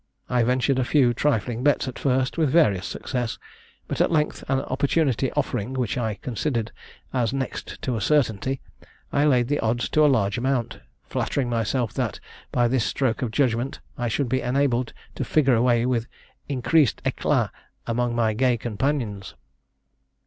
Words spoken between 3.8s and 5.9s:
but at length an opportunity offering,